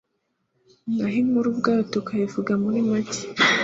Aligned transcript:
naho 0.93 1.15
inkuru 1.21 1.47
ubwayo 1.53 1.81
tukayivuga 1.91 2.51
muri 2.63 2.79
make 2.89 3.21